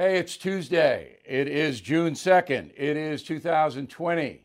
[0.00, 1.16] Hey, it's Tuesday.
[1.24, 2.70] It is June 2nd.
[2.76, 4.44] It is 2020.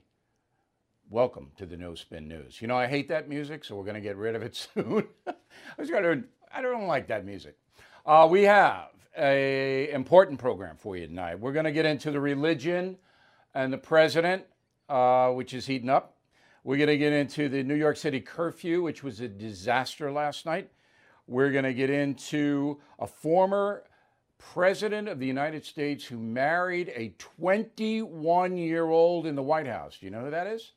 [1.11, 2.59] Welcome to the No Spin News.
[2.59, 5.05] You know, I hate that music, so we're going to get rid of it soon.
[5.27, 5.33] I
[5.77, 7.55] was going to, I don't like that music.
[8.03, 11.39] Uh, we have a important program for you tonight.
[11.39, 12.97] We're going to get into the religion
[13.53, 14.45] and the president,
[14.89, 16.17] uh, which is heating up.
[16.63, 20.47] We're going to get into the New York City curfew, which was a disaster last
[20.47, 20.71] night.
[21.27, 23.83] We're going to get into a former
[24.37, 29.97] president of the United States who married a 21 year old in the White House.
[29.99, 30.73] Do you know who that is?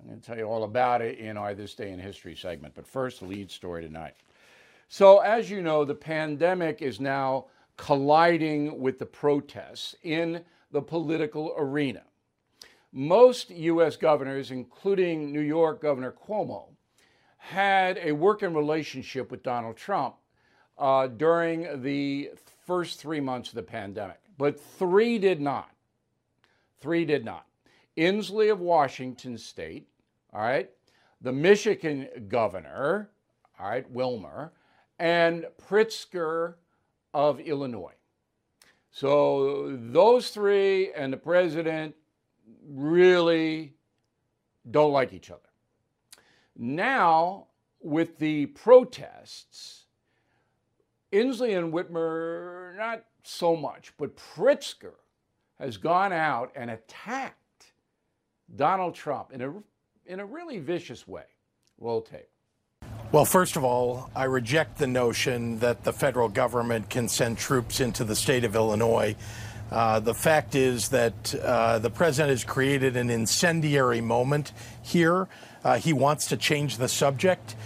[0.00, 2.74] I'm going to tell you all about it in our This Day in History segment.
[2.74, 4.14] But first, the lead story tonight.
[4.88, 11.54] So, as you know, the pandemic is now colliding with the protests in the political
[11.56, 12.02] arena.
[12.92, 13.96] Most U.S.
[13.96, 16.68] governors, including New York Governor Cuomo,
[17.36, 20.16] had a working relationship with Donald Trump
[20.78, 22.30] uh, during the
[22.68, 25.70] first three months of the pandemic, but three did not.
[26.80, 27.46] Three did not.
[27.96, 29.88] Inslee of Washington State,
[30.34, 30.68] all right,
[31.22, 33.08] the Michigan governor,
[33.58, 34.50] all right, Whitmer,
[34.98, 36.56] and Pritzker
[37.14, 37.94] of Illinois.
[38.90, 41.94] So those three and the president
[42.68, 43.72] really
[44.70, 45.40] don't like each other.
[46.54, 47.46] Now,
[47.80, 49.86] with the protests,
[51.12, 54.94] Inslee and Whitmer, not so much, but Pritzker
[55.58, 57.72] has gone out and attacked
[58.54, 59.52] Donald Trump in a,
[60.06, 61.24] in a really vicious way.
[61.78, 62.28] Roll tape.
[63.10, 67.80] Well, first of all, I reject the notion that the federal government can send troops
[67.80, 69.16] into the state of Illinois.
[69.70, 75.28] Uh, the fact is that uh, the president has created an incendiary moment here.
[75.64, 77.56] Uh, he wants to change the subject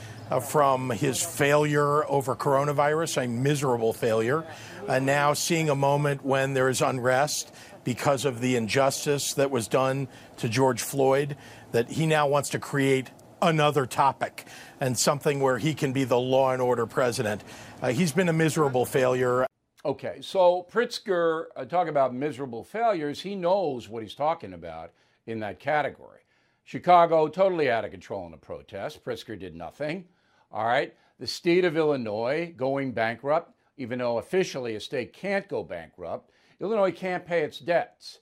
[0.41, 4.45] from his failure over coronavirus, a miserable failure,
[4.89, 7.55] and now seeing a moment when there is unrest
[7.85, 11.37] because of the injustice that was done to George Floyd,
[11.73, 13.11] that he now wants to create
[13.41, 14.47] another topic
[14.81, 17.42] and something where he can be the law and order president.
[17.83, 19.47] Uh, he's been a miserable failure.
[19.85, 24.92] Okay, so Pritzker, uh, talk about miserable failures, he knows what he's talking about
[25.27, 26.21] in that category.
[26.65, 29.05] Chicago, totally out of control in the protest.
[29.05, 30.05] Pritzker did nothing.
[30.52, 30.95] All right.
[31.18, 36.30] The state of Illinois going bankrupt, even though officially a state can't go bankrupt.
[36.61, 38.18] Illinois can't pay its debts.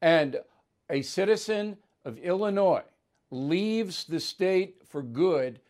[0.00, 0.40] And
[0.88, 2.82] a citizen of Illinois
[3.30, 5.60] leaves the state for good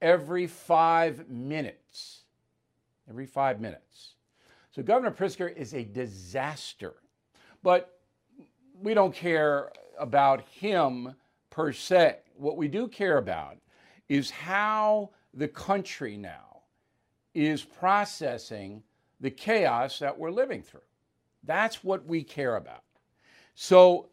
[0.00, 2.22] every five minutes.
[3.08, 4.14] Every five minutes.
[4.72, 6.94] So Governor Pritzker is a disaster.
[7.62, 7.98] But
[8.80, 11.14] we don't care about him
[11.50, 12.18] per se.
[12.34, 13.58] What we do care about
[14.08, 16.62] is how the country now
[17.34, 18.82] is processing
[19.20, 20.80] the chaos that we're living through.
[21.44, 22.82] That's what we care about.
[23.54, 24.08] So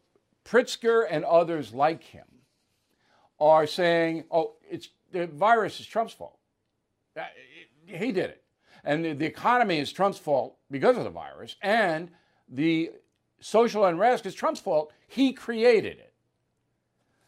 [0.45, 2.25] Pritzker and others like him
[3.39, 6.37] are saying, oh, it's the virus is Trump's fault.
[7.17, 7.23] Uh,
[7.85, 8.43] he did it.
[8.83, 11.55] And the economy is Trump's fault because of the virus.
[11.61, 12.11] And
[12.49, 12.91] the
[13.39, 14.93] social unrest is Trump's fault.
[15.07, 16.13] He created it.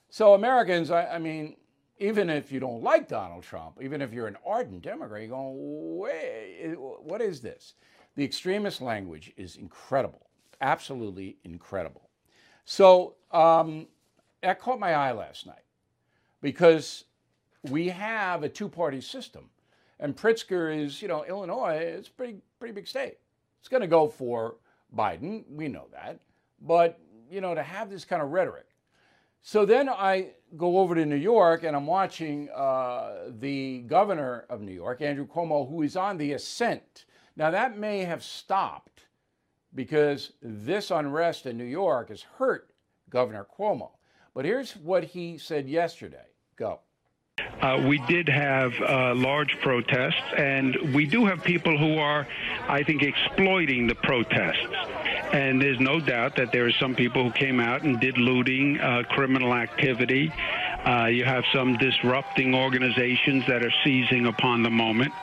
[0.10, 1.56] So Americans, I, I mean,
[2.00, 5.98] even if you don't like Donald Trump, even if you're an ardent Democrat, you're going,
[5.98, 7.74] wait, what is this?
[8.16, 10.30] The extremist language is incredible,
[10.62, 12.10] absolutely incredible.
[12.66, 13.88] So um,
[14.42, 15.64] that caught my eye last night
[16.42, 17.06] because
[17.70, 19.50] we have a two-party system,
[20.00, 21.76] and Pritzker is, you know, Illinois.
[21.76, 23.18] It's a pretty pretty big state.
[23.60, 24.56] It's going to go for
[24.96, 25.44] Biden.
[25.50, 26.20] We know that,
[26.62, 27.00] but
[27.30, 28.69] you know, to have this kind of rhetoric
[29.42, 34.62] so then I go over to New York and I'm watching uh, the governor of
[34.62, 37.06] New York, Andrew Cuomo, who is on the ascent.
[37.36, 39.04] Now, that may have stopped
[39.74, 42.72] because this unrest in New York has hurt
[43.10, 43.92] Governor Cuomo.
[44.34, 46.26] But here's what he said yesterday.
[46.56, 46.82] Go.
[47.62, 52.28] Uh, we did have uh, large protests, and we do have people who are,
[52.68, 54.68] I think, exploiting the protests.
[55.32, 58.80] And there's no doubt that there are some people who came out and did looting,
[58.80, 60.34] uh, criminal activity.
[60.86, 65.14] Uh, you have some disrupting organizations that are seizing upon the moment.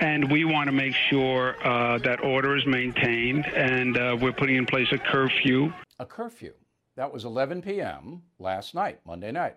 [0.00, 4.56] And we want to make sure uh, that order is maintained, and uh, we're putting
[4.56, 5.72] in place a curfew.
[5.98, 6.54] A curfew.
[6.96, 8.22] That was 11 p.m.
[8.38, 9.56] last night, Monday night.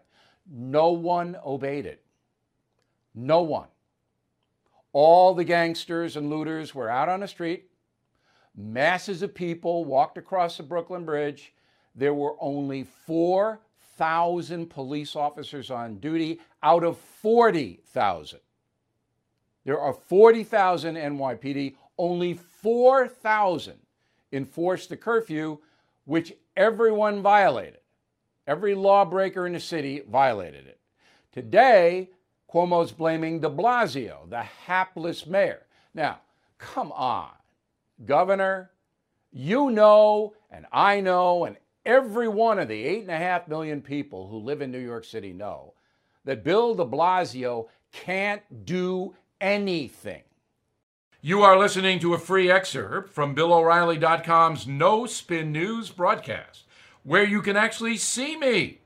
[0.49, 2.03] No one obeyed it.
[3.15, 3.67] No one.
[4.91, 7.69] All the gangsters and looters were out on the street
[8.55, 11.53] Masses of people walked across the Brooklyn Bridge.
[11.95, 18.39] There were only 4,000 police officers on duty out of 40,000.
[19.65, 23.75] There are 40,000 NYPD, only 4,000
[24.31, 25.59] enforced the curfew,
[26.05, 27.79] which everyone violated.
[28.45, 30.79] Every lawbreaker in the city violated it.
[31.31, 32.09] Today,
[32.51, 35.65] Cuomo's blaming de Blasio, the hapless mayor.
[35.93, 36.19] Now,
[36.57, 37.31] come on,
[38.05, 38.71] Governor,
[39.31, 43.81] you know, and I know, and every one of the eight and a half million
[43.81, 45.73] people who live in New York City know
[46.25, 50.23] that Bill de Blasio can't do anything.
[51.21, 56.65] You are listening to a free excerpt from BillO'Reilly.com's No Spin News broadcast,
[57.03, 58.81] where you can actually see me.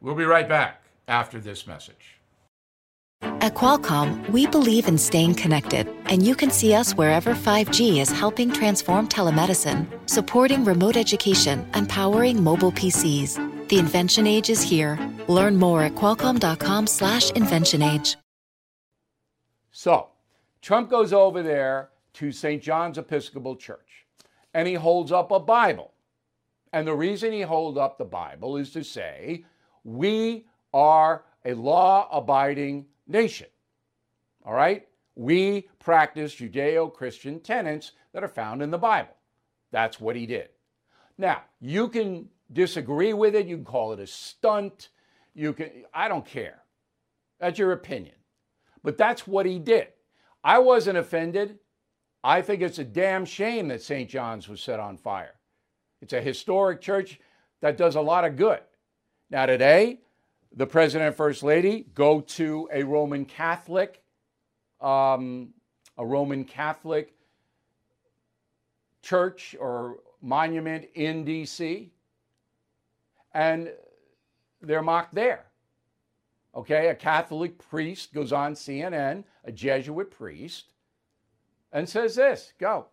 [0.00, 2.17] We'll be right back after this message.
[3.40, 8.10] At Qualcomm, we believe in staying connected, and you can see us wherever 5G is
[8.10, 13.38] helping transform telemedicine, supporting remote education, and powering mobile PCs.
[13.68, 14.98] The invention age is here.
[15.28, 18.16] Learn more at qualcomm.com/slash invention age.
[19.70, 20.08] So,
[20.60, 22.60] Trump goes over there to St.
[22.60, 24.06] John's Episcopal Church
[24.54, 25.92] and he holds up a Bible.
[26.72, 29.44] And the reason he holds up the Bible is to say,
[29.84, 33.48] we are a law abiding nation.
[34.44, 34.86] All right?
[35.16, 39.16] We practice Judeo Christian tenets that are found in the Bible.
[39.72, 40.50] That's what he did.
[41.18, 44.90] Now, you can disagree with it, you can call it a stunt,
[45.34, 46.62] you can I don't care.
[47.40, 48.14] That's your opinion.
[48.82, 49.88] But that's what he did.
[50.42, 51.58] I wasn't offended.
[52.22, 54.08] I think it's a damn shame that St.
[54.08, 55.34] John's was set on fire.
[56.00, 57.20] It's a historic church
[57.60, 58.60] that does a lot of good.
[59.30, 60.00] Now, today,
[60.54, 64.02] the president and first lady go to a Roman Catholic,
[64.80, 65.50] um,
[65.96, 67.14] a Roman Catholic
[69.02, 71.92] church or monument in D.C.,
[73.34, 73.70] and
[74.60, 75.44] they're mocked there.
[76.54, 80.72] Okay, a Catholic priest goes on CNN, a Jesuit priest,
[81.72, 82.86] and says this go.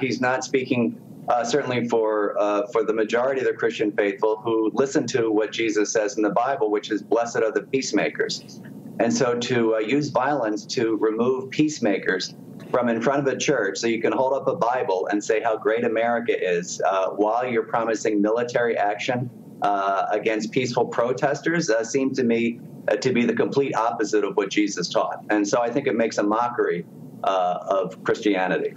[0.00, 4.70] He's not speaking uh, certainly for uh, for the majority of the Christian faithful who
[4.72, 8.60] listen to what Jesus says in the Bible, which is "Blessed are the peacemakers."
[9.00, 12.34] And so, to uh, use violence to remove peacemakers
[12.70, 15.40] from in front of a church, so you can hold up a Bible and say
[15.40, 19.30] how great America is, uh, while you're promising military action
[19.62, 22.60] uh, against peaceful protesters, uh, seems to me
[23.00, 25.22] to be the complete opposite of what Jesus taught.
[25.30, 26.86] And so, I think it makes a mockery
[27.22, 28.74] of Christianity.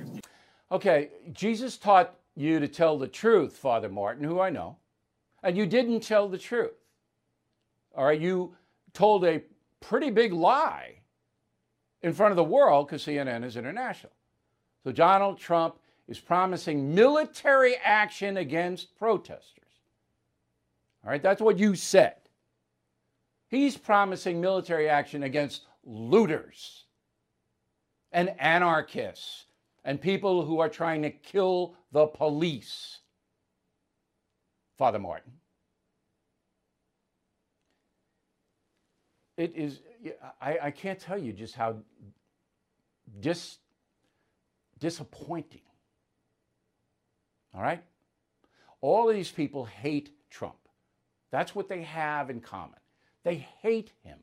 [0.71, 4.77] Okay, Jesus taught you to tell the truth, Father Martin, who I know,
[5.43, 6.71] and you didn't tell the truth.
[7.95, 8.55] All right, you
[8.93, 9.41] told a
[9.79, 10.95] pretty big lie
[12.01, 14.13] in front of the world because CNN is international.
[14.83, 15.75] So Donald Trump
[16.07, 19.63] is promising military action against protesters.
[21.03, 22.15] All right, that's what you said.
[23.47, 26.85] He's promising military action against looters
[28.11, 29.45] and anarchists
[29.83, 32.99] and people who are trying to kill the police.
[34.77, 35.31] Father Martin.
[39.37, 39.79] It is,
[40.41, 41.77] I, I can't tell you just how
[43.19, 43.57] dis,
[44.79, 45.61] disappointing.
[47.53, 47.83] All right?
[48.81, 50.55] All of these people hate Trump.
[51.31, 52.79] That's what they have in common.
[53.23, 54.19] They hate him.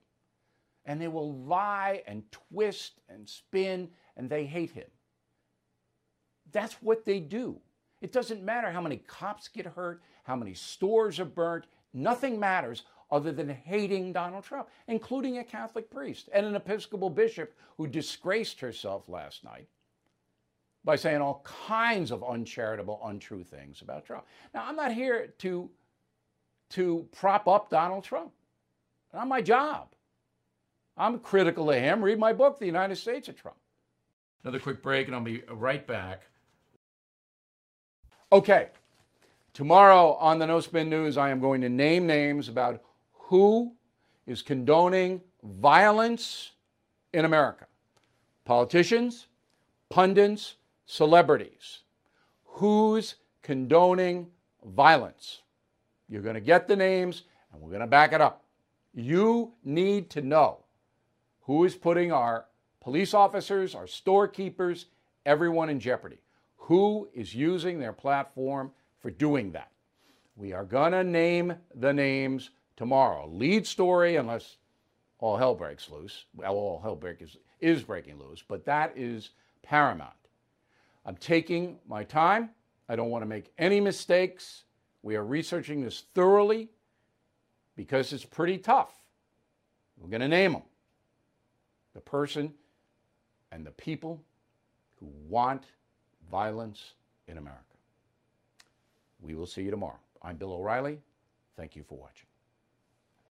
[0.84, 4.86] And they will lie and twist and spin, and they hate him.
[6.52, 7.58] That's what they do.
[8.00, 12.84] It doesn't matter how many cops get hurt, how many stores are burnt, nothing matters
[13.10, 18.60] other than hating Donald Trump, including a Catholic priest and an Episcopal bishop who disgraced
[18.60, 19.66] herself last night
[20.84, 24.24] by saying all kinds of uncharitable, untrue things about Trump.
[24.54, 25.70] Now, I'm not here to,
[26.70, 28.32] to prop up Donald Trump.
[29.12, 29.88] Not my job.
[30.96, 32.02] I'm critical of him.
[32.02, 33.56] Read my book, The United States of Trump.
[34.44, 36.22] Another quick break, and I'll be right back
[38.30, 38.68] Okay,
[39.54, 42.82] tomorrow on the No Spin News, I am going to name names about
[43.14, 43.72] who
[44.26, 46.50] is condoning violence
[47.14, 47.64] in America
[48.44, 49.28] politicians,
[49.88, 51.80] pundits, celebrities.
[52.44, 54.26] Who's condoning
[54.62, 55.40] violence?
[56.06, 58.44] You're going to get the names and we're going to back it up.
[58.92, 60.64] You need to know
[61.42, 62.44] who is putting our
[62.82, 64.84] police officers, our storekeepers,
[65.24, 66.18] everyone in jeopardy
[66.58, 69.70] who is using their platform for doing that.
[70.36, 73.28] We are going to name the names tomorrow.
[73.28, 74.58] Lead story, unless
[75.18, 76.26] all hell breaks loose.
[76.34, 79.30] Well, all hell break is, is breaking loose, but that is
[79.62, 80.12] paramount.
[81.04, 82.50] I'm taking my time.
[82.88, 84.64] I don't want to make any mistakes.
[85.02, 86.68] We are researching this thoroughly
[87.76, 88.92] because it's pretty tough.
[89.96, 90.62] We're going to name them
[91.94, 92.54] the person
[93.50, 94.22] and the people
[95.00, 95.64] who want
[96.30, 96.94] violence
[97.26, 97.62] in America.
[99.20, 99.98] We will see you tomorrow.
[100.22, 100.98] I'm Bill O'Reilly.
[101.56, 102.27] Thank you for watching.